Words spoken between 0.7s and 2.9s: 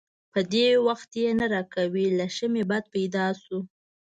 وخت یې نه راکوي؛ له ښه مې بد